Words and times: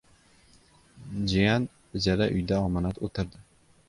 Jiyan 1.31 1.67
ijara 1.97 2.29
uyda 2.39 2.57
omonat 2.69 2.99
o‘tirdi. 3.09 3.43